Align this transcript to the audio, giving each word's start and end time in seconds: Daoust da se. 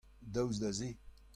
Daoust 0.33 0.61
da 0.61 0.71
se. 0.79 0.89